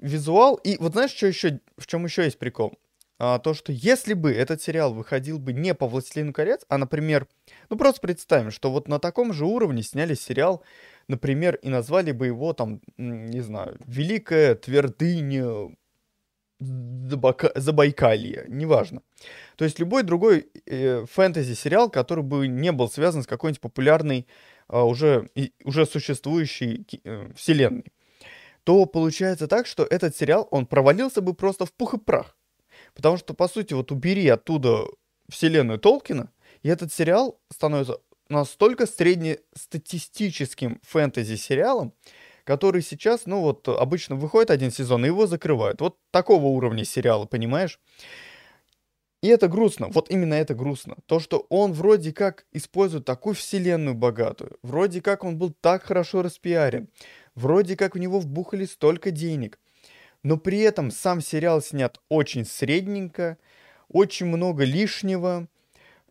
визуал... 0.04 0.56
И 0.56 0.76
вот 0.78 0.92
знаешь, 0.92 1.12
что 1.12 1.26
еще, 1.26 1.60
в 1.76 1.86
чем 1.86 2.04
еще 2.04 2.24
есть 2.24 2.38
прикол? 2.38 2.74
а, 3.18 3.38
то, 3.38 3.54
что 3.54 3.72
если 3.72 4.14
бы 4.14 4.32
этот 4.32 4.60
сериал 4.60 4.92
выходил 4.92 5.38
бы 5.38 5.52
не 5.52 5.74
по 5.74 5.86
«Властелину 5.86 6.32
колец», 6.32 6.64
а, 6.68 6.78
например, 6.78 7.28
ну 7.70 7.76
просто 7.76 8.00
представим, 8.00 8.50
что 8.50 8.70
вот 8.70 8.88
на 8.88 8.98
таком 8.98 9.32
же 9.32 9.44
уровне 9.46 9.82
сняли 9.82 10.14
сериал, 10.14 10.62
например, 11.08 11.56
и 11.56 11.68
назвали 11.68 12.12
бы 12.12 12.26
его 12.26 12.52
там, 12.52 12.80
не 12.96 13.40
знаю, 13.40 13.78
«Великая 13.86 14.54
твердыня 14.56 15.74
Забака... 16.58 17.52
Забайкалье», 17.54 18.46
неважно. 18.48 19.02
То 19.56 19.64
есть 19.64 19.78
любой 19.78 20.02
другой 20.02 20.48
э, 20.66 21.04
фэнтези-сериал, 21.06 21.90
который 21.90 22.24
бы 22.24 22.48
не 22.48 22.72
был 22.72 22.88
связан 22.88 23.22
с 23.22 23.26
какой-нибудь 23.26 23.60
популярной, 23.60 24.26
э, 24.68 24.80
уже, 24.80 25.28
и, 25.34 25.52
уже 25.64 25.86
существующей 25.86 26.86
э, 27.04 27.30
вселенной, 27.36 27.92
то 28.64 28.86
получается 28.86 29.46
так, 29.46 29.66
что 29.66 29.84
этот 29.84 30.16
сериал, 30.16 30.48
он 30.50 30.66
провалился 30.66 31.20
бы 31.20 31.34
просто 31.34 31.66
в 31.66 31.72
пух 31.72 31.94
и 31.94 31.98
прах. 31.98 32.36
Потому 32.94 33.16
что, 33.16 33.34
по 33.34 33.48
сути, 33.48 33.74
вот 33.74 33.92
убери 33.92 34.26
оттуда 34.28 34.86
вселенную 35.28 35.78
Толкина, 35.78 36.30
и 36.62 36.68
этот 36.68 36.92
сериал 36.92 37.40
становится 37.52 37.98
настолько 38.28 38.86
среднестатистическим 38.86 40.80
фэнтези-сериалом, 40.82 41.92
который 42.44 42.82
сейчас, 42.82 43.26
ну 43.26 43.40
вот, 43.40 43.68
обычно 43.68 44.16
выходит 44.16 44.50
один 44.50 44.70
сезон, 44.70 45.04
и 45.04 45.08
его 45.08 45.26
закрывают. 45.26 45.80
Вот 45.80 45.98
такого 46.10 46.46
уровня 46.46 46.84
сериала, 46.84 47.26
понимаешь? 47.26 47.80
И 49.22 49.28
это 49.28 49.48
грустно, 49.48 49.88
вот 49.88 50.10
именно 50.10 50.34
это 50.34 50.54
грустно. 50.54 50.96
То, 51.06 51.18
что 51.18 51.46
он 51.48 51.72
вроде 51.72 52.12
как 52.12 52.44
использует 52.52 53.06
такую 53.06 53.34
вселенную 53.34 53.94
богатую, 53.94 54.58
вроде 54.62 55.00
как 55.00 55.24
он 55.24 55.38
был 55.38 55.54
так 55.62 55.82
хорошо 55.82 56.20
распиарен, 56.20 56.90
вроде 57.34 57.76
как 57.76 57.94
в 57.94 57.98
него 57.98 58.18
вбухали 58.20 58.64
столько 58.64 59.10
денег, 59.10 59.58
но 60.22 60.36
при 60.36 60.60
этом 60.60 60.90
сам 60.90 61.20
сериал 61.20 61.60
снят 61.60 62.00
очень 62.08 62.44
средненько, 62.44 63.38
очень 63.88 64.26
много 64.26 64.64
лишнего. 64.64 65.48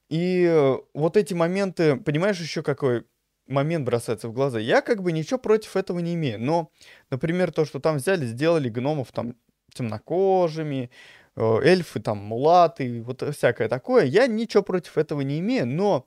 И 0.10 0.46
э, 0.48 0.78
вот 0.94 1.18
эти 1.18 1.34
моменты, 1.34 1.96
понимаешь, 1.96 2.40
еще 2.40 2.62
какой 2.62 3.06
момент 3.48 3.86
бросается 3.86 4.28
в 4.28 4.34
глаза. 4.34 4.60
Я 4.60 4.82
как 4.82 5.02
бы 5.02 5.12
ничего 5.12 5.40
против 5.40 5.76
этого 5.76 6.00
не 6.00 6.14
имею. 6.14 6.40
Но, 6.40 6.72
например, 7.10 7.52
то, 7.52 7.66
что 7.66 7.80
там 7.80 7.98
взяли, 7.98 8.26
сделали 8.26 8.70
гномов 8.70 9.12
там 9.12 9.36
темнокожими, 9.74 10.92
э, 11.36 11.60
эльфы 11.64 12.00
там 12.00 12.20
мулаты, 12.20 13.02
вот 13.02 13.24
всякое 13.36 13.68
такое. 13.70 14.06
Я 14.06 14.28
ничего 14.28 14.64
против 14.64 14.98
этого 14.98 15.22
не 15.22 15.40
имею, 15.40 15.68
но 15.68 16.06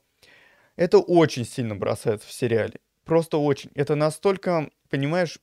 это 0.77 0.99
очень 0.99 1.45
сильно 1.45 1.75
бросается 1.75 2.29
в 2.29 2.33
сериале. 2.33 2.81
Просто 3.07 3.39
очень. 3.39 3.71
Это 3.77 3.95
настолько, 3.95 4.69
понимаешь, 4.91 5.39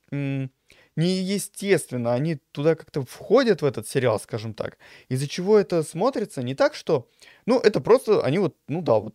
неестественно, 0.96 2.12
они 2.12 2.36
туда 2.52 2.74
как-то 2.74 3.02
входят 3.02 3.62
в 3.62 3.64
этот 3.64 3.88
сериал, 3.88 4.20
скажем 4.20 4.52
так, 4.52 4.76
из-за 5.08 5.26
чего 5.26 5.58
это 5.58 5.82
смотрится? 5.82 6.42
Не 6.42 6.54
так, 6.54 6.74
что, 6.74 7.08
ну, 7.46 7.58
это 7.58 7.80
просто, 7.80 8.22
они 8.22 8.38
вот, 8.38 8.54
ну 8.68 8.82
да, 8.82 9.00
вот 9.00 9.14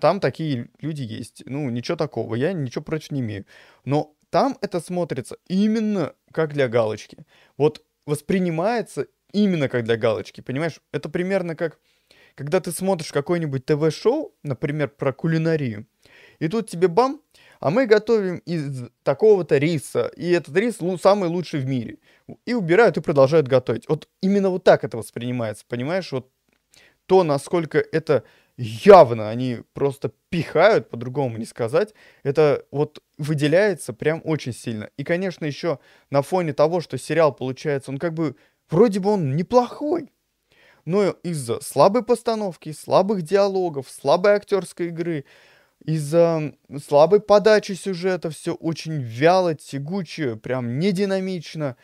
там 0.00 0.18
такие 0.18 0.68
люди 0.80 1.02
есть, 1.02 1.44
ну, 1.46 1.70
ничего 1.70 1.96
такого, 1.96 2.34
я 2.34 2.52
ничего 2.52 2.82
против 2.82 3.12
не 3.12 3.20
имею, 3.20 3.46
но 3.84 4.14
там 4.28 4.58
это 4.60 4.80
смотрится 4.80 5.36
именно 5.46 6.14
как 6.32 6.52
для 6.52 6.66
галочки, 6.68 7.18
вот 7.56 7.84
воспринимается 8.06 9.06
именно 9.32 9.68
как 9.68 9.84
для 9.84 9.96
галочки, 9.96 10.40
понимаешь, 10.40 10.80
это 10.92 11.08
примерно 11.08 11.54
как, 11.54 11.78
когда 12.34 12.60
ты 12.60 12.72
смотришь 12.72 13.12
какое-нибудь 13.12 13.64
ТВ-шоу, 13.64 14.34
например, 14.42 14.88
про 14.88 15.12
кулинарию, 15.12 15.86
и 16.40 16.48
тут 16.48 16.68
тебе 16.68 16.88
бам, 16.88 17.22
а 17.60 17.70
мы 17.70 17.86
готовим 17.86 18.38
из 18.38 18.88
такого-то 19.02 19.58
риса, 19.58 20.10
и 20.16 20.30
этот 20.30 20.56
рис 20.56 20.78
самый 21.00 21.28
лучший 21.28 21.60
в 21.60 21.66
мире. 21.66 21.98
И 22.46 22.54
убирают 22.54 22.96
и 22.96 23.00
продолжают 23.00 23.48
готовить. 23.48 23.88
Вот 23.88 24.08
именно 24.22 24.50
вот 24.50 24.64
так 24.64 24.84
это 24.84 24.96
воспринимается, 24.96 25.64
понимаешь? 25.68 26.10
Вот 26.12 26.30
то, 27.06 27.22
насколько 27.22 27.78
это 27.78 28.24
явно 28.56 29.30
они 29.30 29.58
просто 29.72 30.12
пихают, 30.28 30.88
по-другому 30.88 31.38
не 31.38 31.44
сказать, 31.44 31.94
это 32.22 32.64
вот 32.70 33.02
выделяется 33.18 33.92
прям 33.92 34.20
очень 34.24 34.52
сильно. 34.52 34.90
И, 34.96 35.04
конечно, 35.04 35.44
еще 35.44 35.78
на 36.10 36.22
фоне 36.22 36.52
того, 36.52 36.80
что 36.80 36.98
сериал 36.98 37.34
получается, 37.34 37.90
он 37.90 37.98
как 37.98 38.14
бы, 38.14 38.36
вроде 38.70 39.00
бы 39.00 39.10
он 39.10 39.36
неплохой, 39.36 40.12
но 40.84 41.10
из-за 41.22 41.60
слабой 41.60 42.04
постановки, 42.04 42.72
слабых 42.72 43.22
диалогов, 43.22 43.90
слабой 43.90 44.32
актерской 44.32 44.88
игры, 44.88 45.24
из-за 45.84 46.54
слабой 46.82 47.20
подачи 47.20 47.72
сюжета 47.72 48.30
все 48.30 48.54
очень 48.54 49.00
вяло, 49.00 49.54
тягуче, 49.54 50.36
прям 50.36 50.78
не 50.78 50.92
динамично. 50.92 51.76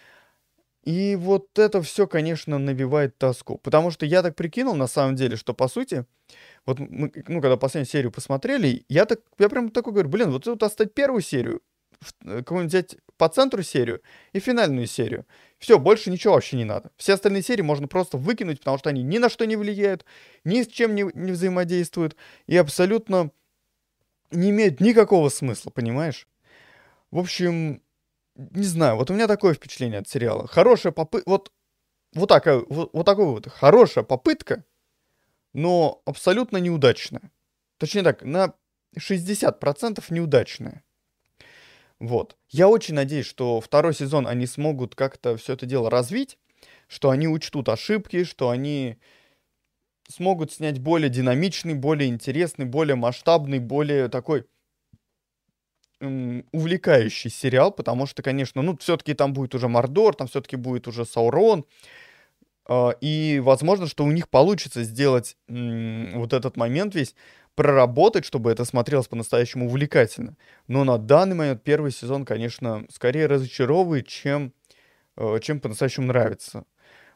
И 0.85 1.15
вот 1.17 1.59
это 1.59 1.83
все, 1.83 2.07
конечно, 2.07 2.59
навевает 2.59 3.19
тоску. 3.19 3.59
Потому 3.59 3.91
что 3.91 4.07
я 4.07 4.23
так 4.23 4.35
прикинул, 4.35 4.75
на 4.75 4.87
самом 4.87 5.15
деле, 5.15 5.37
что 5.37 5.53
по 5.53 5.69
сути, 5.69 6.07
вот 6.65 6.79
мы, 6.79 7.13
ну, 7.29 7.43
когда 7.43 7.59
последнюю 7.59 7.91
серию 7.91 8.11
посмотрели, 8.11 8.85
я 8.89 9.05
так, 9.05 9.21
я 9.39 9.51
прям 9.51 9.71
такой 9.71 9.93
говорю, 9.93 10.09
блин, 10.09 10.31
вот 10.31 10.45
тут 10.45 10.63
оставить 10.63 10.95
первую 10.95 11.21
серию, 11.21 11.61
какую-нибудь 12.23 12.73
взять 12.73 12.97
по 13.19 13.29
центру 13.29 13.63
серию 13.63 14.01
и 14.33 14.41
финальную 14.41 14.87
серию. 14.87 15.27
Все, 15.59 15.79
больше 15.79 16.11
ничего 16.11 16.33
вообще 16.33 16.57
не 16.57 16.65
надо. 16.65 16.91
Все 16.97 17.13
остальные 17.13 17.43
серии 17.43 17.61
можно 17.61 17.87
просто 17.87 18.17
выкинуть, 18.17 18.61
потому 18.61 18.79
что 18.79 18.89
они 18.89 19.03
ни 19.03 19.19
на 19.19 19.29
что 19.29 19.45
не 19.45 19.57
влияют, 19.57 20.07
ни 20.45 20.63
с 20.63 20.69
чем 20.69 20.95
не, 20.95 21.05
не 21.13 21.33
взаимодействуют 21.33 22.17
и 22.47 22.57
абсолютно 22.57 23.31
не 24.31 24.51
имеют 24.51 24.81
никакого 24.81 25.29
смысла, 25.29 25.71
понимаешь? 25.71 26.29
В 27.11 27.19
общем, 27.19 27.83
не 28.37 28.65
знаю, 28.65 28.97
вот 28.97 29.11
у 29.11 29.15
меня 29.15 29.27
такое 29.27 29.55
впечатление 29.55 30.01
от 30.01 30.09
сериала. 30.09 30.47
Хорошая 30.47 30.93
попытка, 30.93 31.29
вот, 31.29 31.53
вот, 32.15 32.29
такая, 32.29 32.63
вот, 32.69 32.91
вот 32.93 33.05
такая 33.05 33.27
вот 33.27 33.49
хорошая 33.49 34.05
попытка, 34.05 34.65
но 35.53 36.03
абсолютно 36.05 36.59
неудачная. 36.59 37.31
Точнее 37.79 38.03
так, 38.03 38.23
на 38.23 38.55
60% 38.99 40.05
неудачная. 40.11 40.85
Вот. 41.99 42.37
Я 42.49 42.69
очень 42.69 42.95
надеюсь, 42.95 43.27
что 43.27 43.61
второй 43.61 43.95
сезон 43.95 44.27
они 44.27 44.47
смогут 44.47 44.95
как-то 44.95 45.37
все 45.37 45.53
это 45.53 45.67
дело 45.67 45.91
развить, 45.91 46.39
что 46.89 47.11
они 47.11 47.29
учтут 47.29 47.69
ошибки, 47.69 48.25
что 48.25 48.49
они 48.51 48.99
смогут 50.11 50.53
снять 50.53 50.79
более 50.79 51.09
динамичный, 51.09 51.75
более 51.75 52.09
интересный, 52.09 52.65
более 52.65 52.97
масштабный, 52.97 53.59
более 53.59 54.09
такой 54.09 54.45
увлекающий 56.01 57.31
сериал, 57.31 57.71
потому 57.71 58.07
что, 58.07 58.23
конечно, 58.23 58.63
ну, 58.63 58.77
все-таки 58.79 59.13
там 59.13 59.35
будет 59.35 59.55
уже 59.55 59.69
Мордор, 59.69 60.15
там 60.15 60.29
все-таки 60.29 60.57
будет 60.57 60.89
уже 60.89 61.05
Саурон, 61.05 61.67
э, 62.69 62.91
и 63.03 63.39
возможно, 63.45 63.87
что 63.87 64.05
у 64.05 64.11
них 64.11 64.31
получится 64.31 64.83
сделать 64.83 65.37
э, 65.49 66.17
вот 66.17 66.33
этот 66.33 66.57
момент 66.57 66.95
весь, 66.95 67.15
проработать, 67.55 68.25
чтобы 68.25 68.51
это 68.51 68.65
смотрелось 68.65 69.09
по-настоящему 69.09 69.67
увлекательно. 69.67 70.37
Но 70.69 70.85
на 70.85 70.97
данный 70.97 71.37
момент 71.37 71.63
первый 71.63 71.91
сезон, 71.91 72.25
конечно, 72.25 72.87
скорее 72.89 73.27
разочаровывает, 73.27 74.09
чем, 74.09 74.55
э, 75.19 75.39
чем 75.43 75.61
по-настоящему 75.61 76.07
нравится. 76.07 76.65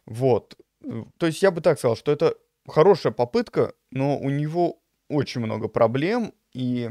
Вот. 0.05 0.59
То 1.17 1.27
есть 1.27 1.43
я 1.43 1.51
бы 1.51 1.63
так 1.63 1.79
сказал, 1.79 1.97
что 1.97 2.13
это 2.13 2.35
хорошая 2.67 3.13
попытка, 3.13 3.75
но 3.91 4.19
у 4.19 4.31
него 4.31 4.81
очень 5.09 5.41
много 5.41 5.69
проблем. 5.69 6.33
И, 6.53 6.91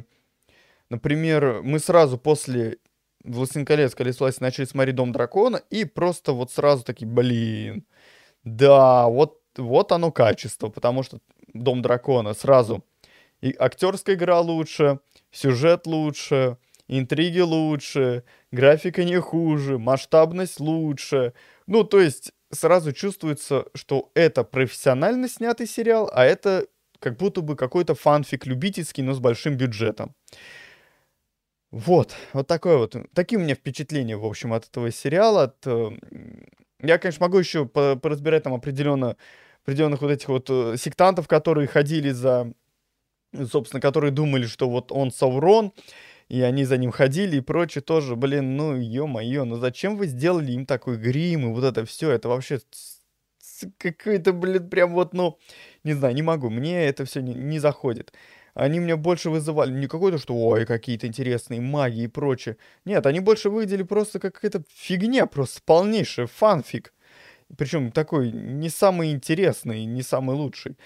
например, 0.89 1.61
мы 1.63 1.79
сразу 1.79 2.17
после 2.17 2.77
«Властелин 3.23 3.65
колец. 3.65 3.95
Колесо 3.95 4.25
власти» 4.25 4.41
начали 4.41 4.65
смотреть 4.65 4.95
«Дом 4.95 5.11
дракона», 5.11 5.61
и 5.69 5.85
просто 5.85 6.33
вот 6.33 6.51
сразу 6.51 6.83
такие, 6.83 7.07
блин, 7.07 7.85
да, 8.43 9.07
вот, 9.07 9.41
вот 9.57 9.91
оно 9.91 10.11
качество, 10.11 10.69
потому 10.69 11.03
что 11.03 11.19
«Дом 11.53 11.81
дракона» 11.81 12.33
сразу 12.33 12.83
и 13.43 13.53
актерская 13.59 14.15
игра 14.15 14.39
лучше, 14.39 14.99
сюжет 15.29 15.85
лучше, 15.85 16.57
интриги 16.87 17.41
лучше, 17.41 18.23
графика 18.53 19.03
не 19.03 19.19
хуже, 19.19 19.77
масштабность 19.77 20.61
лучше. 20.61 21.33
Ну, 21.67 21.83
то 21.83 21.99
есть 21.99 22.31
сразу 22.53 22.93
чувствуется, 22.93 23.65
что 23.73 24.11
это 24.13 24.43
профессионально 24.43 25.27
снятый 25.27 25.67
сериал, 25.67 26.09
а 26.13 26.25
это 26.25 26.67
как 26.99 27.17
будто 27.17 27.41
бы 27.41 27.55
какой-то 27.55 27.95
фанфик 27.95 28.45
любительский, 28.45 29.01
но 29.01 29.13
с 29.13 29.19
большим 29.19 29.57
бюджетом. 29.57 30.15
Вот, 31.71 32.15
вот 32.33 32.47
такое 32.47 32.77
вот. 32.77 32.95
Такие 33.13 33.39
у 33.39 33.41
меня 33.41 33.55
впечатления, 33.55 34.15
в 34.15 34.25
общем, 34.25 34.53
от 34.53 34.67
этого 34.67 34.91
сериала. 34.91 35.43
От, 35.43 35.65
э, 35.65 35.89
я, 36.81 36.99
конечно, 36.99 37.25
могу 37.25 37.39
еще 37.39 37.65
поразбирать 37.65 38.43
там 38.43 38.53
определенно, 38.53 39.17
определенных 39.63 40.01
вот 40.01 40.11
этих 40.11 40.29
вот 40.29 40.45
э, 40.49 40.75
сектантов, 40.77 41.27
которые 41.27 41.67
ходили 41.67 42.11
за, 42.11 42.53
собственно, 43.51 43.81
которые 43.81 44.11
думали, 44.11 44.45
что 44.45 44.69
вот 44.69 44.91
он 44.91 45.11
Саурон, 45.11 45.73
и 46.29 46.41
они 46.41 46.65
за 46.65 46.77
ним 46.77 46.91
ходили 46.91 47.37
и 47.37 47.41
прочее 47.41 47.81
тоже, 47.81 48.15
блин, 48.15 48.57
ну 48.57 48.75
ё-моё, 48.75 49.45
ну 49.45 49.57
зачем 49.57 49.97
вы 49.97 50.07
сделали 50.07 50.51
им 50.53 50.65
такой 50.65 50.97
грим 50.97 51.49
и 51.49 51.53
вот 51.53 51.63
это 51.63 51.85
все, 51.85 52.11
это 52.11 52.29
вообще 52.29 52.59
какой-то, 53.77 54.33
блин, 54.33 54.69
прям 54.69 54.93
вот, 54.93 55.13
ну, 55.13 55.37
не 55.83 55.93
знаю, 55.93 56.15
не 56.15 56.21
могу, 56.21 56.49
мне 56.49 56.85
это 56.85 57.05
все 57.05 57.21
не, 57.21 57.33
не 57.33 57.59
заходит. 57.59 58.13
Они 58.53 58.79
меня 58.79 58.97
больше 58.97 59.29
вызывали 59.31 59.71
не 59.71 59.87
какой-то, 59.87 60.17
что 60.19 60.35
ой, 60.35 60.65
какие-то 60.65 61.07
интересные 61.07 61.59
маги 61.61 62.01
и 62.01 62.07
прочее. 62.07 62.57
Нет, 62.85 63.05
они 63.07 63.19
больше 63.19 63.49
выглядели 63.49 63.83
просто 63.83 64.19
как 64.19 64.35
какая-то 64.35 64.63
фигня, 64.73 65.25
просто 65.25 65.61
полнейшая 65.65 66.27
фанфик. 66.27 66.93
причем 67.57 67.91
такой 67.91 68.31
не 68.31 68.69
самый 68.69 69.11
интересный, 69.11 69.85
не 69.85 70.03
самый 70.03 70.35
лучший. 70.35 70.77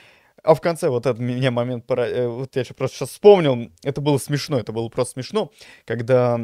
А 0.43 0.53
в 0.53 0.61
конце 0.61 0.89
вот 0.89 1.05
этот 1.05 1.19
меня 1.19 1.51
момент, 1.51 1.85
э, 1.89 2.27
вот 2.27 2.55
я 2.55 2.63
просто 2.75 2.97
сейчас 2.97 3.09
вспомнил, 3.09 3.71
это 3.83 4.01
было 4.01 4.17
смешно, 4.17 4.59
это 4.59 4.71
было 4.71 4.89
просто 4.89 5.13
смешно, 5.13 5.51
когда, 5.85 6.39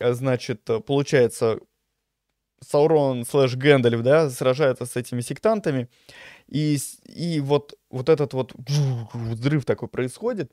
значит, 0.00 0.68
получается, 0.86 1.60
Саурон 2.60 3.24
слэш 3.24 3.54
Гэндальф, 3.56 4.02
да, 4.02 4.30
сражается 4.30 4.86
с 4.86 4.96
этими 4.96 5.20
сектантами, 5.20 5.88
и, 6.48 6.78
и 7.04 7.40
вот, 7.40 7.74
вот 7.90 8.08
этот 8.08 8.32
вот 8.32 8.52
взрыв 9.14 9.64
такой 9.64 9.88
происходит, 9.88 10.52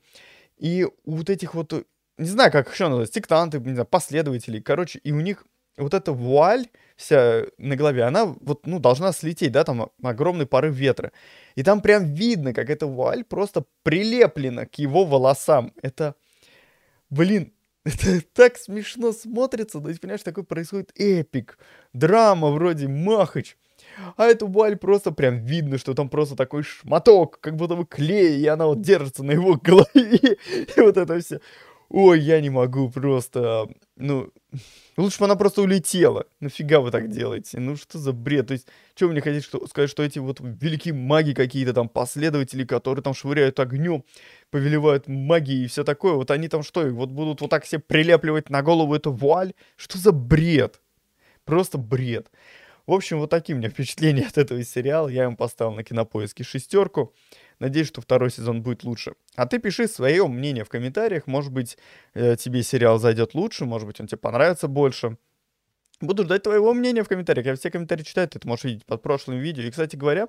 и 0.58 0.86
у 1.04 1.16
вот 1.16 1.30
этих 1.30 1.54
вот, 1.54 1.72
не 2.18 2.28
знаю, 2.28 2.52
как 2.52 2.72
еще 2.72 2.88
назвать, 2.88 3.12
сектанты, 3.12 3.58
не 3.58 3.72
знаю, 3.72 3.86
последователи, 3.86 4.60
короче, 4.60 5.00
и 5.00 5.12
у 5.12 5.20
них 5.20 5.46
вот 5.76 5.94
эта 5.94 6.12
вуаль 6.12 6.66
вся 6.96 7.44
на 7.58 7.76
голове, 7.76 8.04
она 8.04 8.26
вот, 8.26 8.66
ну, 8.66 8.78
должна 8.78 9.12
слететь, 9.12 9.52
да, 9.52 9.64
там 9.64 9.90
огромный 10.02 10.46
порыв 10.46 10.74
ветра. 10.74 11.12
И 11.56 11.62
там 11.62 11.80
прям 11.80 12.14
видно, 12.14 12.52
как 12.52 12.70
эта 12.70 12.86
вуаль 12.86 13.24
просто 13.24 13.64
прилеплена 13.82 14.66
к 14.66 14.76
его 14.76 15.04
волосам. 15.04 15.72
Это, 15.82 16.14
блин, 17.10 17.52
это 17.84 18.20
так 18.32 18.56
смешно 18.56 19.12
смотрится, 19.12 19.82
есть, 19.88 20.00
понимаешь, 20.00 20.22
такой 20.22 20.44
происходит 20.44 20.92
эпик, 20.96 21.58
драма 21.92 22.50
вроде 22.50 22.88
Махач. 22.88 23.56
А 24.16 24.24
эту 24.26 24.46
вуаль 24.46 24.76
просто 24.76 25.12
прям 25.12 25.44
видно, 25.44 25.78
что 25.78 25.94
там 25.94 26.08
просто 26.08 26.36
такой 26.36 26.62
шматок, 26.62 27.38
как 27.40 27.56
будто 27.56 27.76
бы 27.76 27.86
клей, 27.86 28.40
и 28.40 28.46
она 28.46 28.66
вот 28.66 28.80
держится 28.80 29.22
на 29.22 29.32
его 29.32 29.54
голове. 29.62 30.38
И 30.76 30.80
вот 30.80 30.96
это 30.96 31.20
все. 31.20 31.40
Ой, 31.88 32.20
я 32.20 32.40
не 32.40 32.50
могу 32.50 32.90
просто, 32.90 33.68
ну, 33.96 34.32
лучше 34.96 35.18
бы 35.18 35.26
она 35.26 35.36
просто 35.36 35.62
улетела. 35.62 36.26
Нафига 36.40 36.80
вы 36.80 36.90
так 36.90 37.10
делаете? 37.10 37.60
Ну, 37.60 37.76
что 37.76 37.98
за 37.98 38.12
бред? 38.12 38.48
То 38.48 38.52
есть, 38.54 38.66
что 38.94 39.06
вы 39.06 39.12
мне 39.12 39.20
хотите 39.20 39.44
что, 39.44 39.66
сказать, 39.66 39.90
что 39.90 40.02
эти 40.02 40.18
вот 40.18 40.40
великие 40.40 40.94
маги 40.94 41.32
какие-то 41.32 41.72
там, 41.74 41.88
последователи, 41.88 42.64
которые 42.64 43.02
там 43.02 43.14
швыряют 43.14 43.60
огнем, 43.60 44.04
повелевают 44.50 45.08
магией 45.08 45.64
и 45.64 45.68
все 45.68 45.84
такое, 45.84 46.14
вот 46.14 46.30
они 46.30 46.48
там 46.48 46.62
что, 46.62 46.82
вот 46.88 47.10
будут 47.10 47.40
вот 47.40 47.50
так 47.50 47.64
все 47.64 47.78
прилепливать 47.78 48.50
на 48.50 48.62
голову 48.62 48.94
эту 48.94 49.12
вуаль? 49.12 49.52
Что 49.76 49.98
за 49.98 50.12
бред? 50.12 50.80
Просто 51.44 51.78
бред. 51.78 52.28
В 52.86 52.92
общем, 52.92 53.18
вот 53.18 53.30
такие 53.30 53.54
у 53.54 53.58
меня 53.58 53.70
впечатления 53.70 54.26
от 54.26 54.36
этого 54.36 54.62
сериала. 54.62 55.08
Я 55.08 55.24
им 55.24 55.36
поставил 55.36 55.72
на 55.72 55.84
кинопоиске 55.84 56.44
шестерку. 56.44 57.14
Надеюсь, 57.58 57.88
что 57.88 58.00
второй 58.00 58.30
сезон 58.30 58.62
будет 58.62 58.84
лучше. 58.84 59.14
А 59.36 59.46
ты 59.46 59.58
пиши 59.58 59.88
свое 59.88 60.26
мнение 60.26 60.64
в 60.64 60.68
комментариях. 60.68 61.26
Может 61.26 61.52
быть, 61.52 61.78
э, 62.14 62.36
тебе 62.36 62.62
сериал 62.62 62.98
зайдет 62.98 63.34
лучше, 63.34 63.64
может 63.64 63.86
быть, 63.86 64.00
он 64.00 64.06
тебе 64.06 64.18
понравится 64.18 64.68
больше. 64.68 65.16
Буду 66.00 66.24
ждать 66.24 66.42
твоего 66.42 66.74
мнения 66.74 67.04
в 67.04 67.08
комментариях. 67.08 67.46
Я 67.46 67.54
все 67.54 67.70
комментарии 67.70 68.02
читаю, 68.02 68.28
ты 68.28 68.38
это 68.38 68.48
можешь 68.48 68.64
видеть 68.64 68.84
под 68.84 69.00
прошлым 69.00 69.38
видео. 69.38 69.62
И, 69.62 69.70
кстати 69.70 69.94
говоря, 69.94 70.28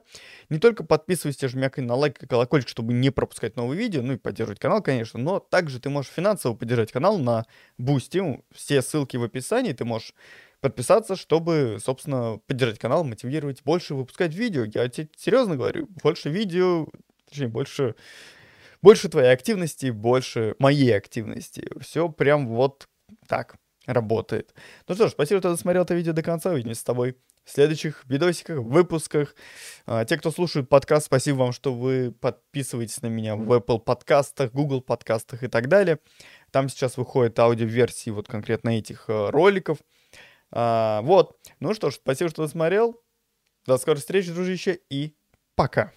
не 0.50 0.60
только 0.60 0.84
подписывайся, 0.84 1.48
жмякай 1.48 1.84
на 1.84 1.96
лайк 1.96 2.22
и 2.22 2.28
колокольчик, 2.28 2.70
чтобы 2.70 2.94
не 2.94 3.10
пропускать 3.10 3.56
новые 3.56 3.80
видео, 3.80 4.04
ну 4.04 4.14
и 4.14 4.18
поддерживать 4.18 4.60
канал, 4.60 4.84
конечно, 4.84 5.20
но 5.20 5.40
также 5.40 5.80
ты 5.80 5.90
можешь 5.90 6.12
финансово 6.12 6.54
поддержать 6.54 6.92
канал 6.92 7.18
на 7.18 7.46
Boosty. 7.80 8.44
Все 8.54 8.82
ссылки 8.84 9.18
в 9.18 9.24
описании, 9.24 9.74
ты 9.74 9.86
можешь 9.86 10.14
подписаться, 10.62 11.16
чтобы, 11.16 11.78
собственно, 11.84 12.40
поддержать 12.46 12.80
канал, 12.80 13.04
мотивировать 13.04 13.64
больше 13.64 13.96
выпускать 13.96 14.36
видео. 14.36 14.66
Я 14.66 14.88
тебе 14.88 15.10
серьезно 15.18 15.56
говорю, 15.56 15.88
больше 16.04 16.30
видео, 16.30 16.88
точнее, 17.30 17.48
больше, 17.48 17.96
больше 18.82 19.10
твоей 19.10 19.32
активности, 19.32 19.90
больше 19.90 20.56
моей 20.60 20.96
активности. 20.96 21.70
Все 21.82 22.10
прям 22.10 22.48
вот 22.48 22.88
так 23.28 23.56
работает. 23.86 24.54
Ну 24.88 24.96
что 24.96 25.08
ж, 25.08 25.12
спасибо, 25.12 25.40
что 25.40 25.52
досмотрел 25.52 25.84
это 25.84 25.94
видео 25.94 26.14
до 26.14 26.24
конца. 26.24 26.52
Увидимся 26.52 26.82
с 26.82 26.84
тобой 26.84 27.18
в 27.44 27.52
следующих 27.52 28.04
видосиках, 28.06 28.60
выпусках. 28.60 29.36
А, 29.86 30.04
те, 30.06 30.18
кто 30.18 30.32
слушает 30.32 30.68
подкаст, 30.68 31.06
спасибо 31.06 31.38
вам, 31.38 31.52
что 31.52 31.74
вы 31.74 32.12
подписываетесь 32.12 33.02
на 33.02 33.08
меня 33.08 33.36
в 33.36 33.52
Apple 33.54 33.80
подкастах, 33.80 34.52
Google 34.52 34.82
подкастах 34.82 35.44
и 35.44 35.48
так 35.48 35.68
далее. 35.68 36.00
Там 36.52 36.70
сейчас 36.70 36.98
выходят 36.98 37.38
аудиоверсии 37.38 38.10
вот 38.10 38.28
конкретно 38.28 38.70
этих 38.78 39.06
э, 39.10 39.30
роликов. 39.30 39.78
А, 40.52 41.02
вот. 41.04 41.38
Ну 41.60 41.74
что 41.74 41.92
ж, 41.92 41.96
спасибо, 41.96 42.30
что 42.30 42.44
досмотрел. 42.44 43.00
До 43.66 43.78
скорой 43.78 43.98
встречи, 43.98 44.32
дружище, 44.32 44.80
и 44.90 45.16
пока. 45.56 45.92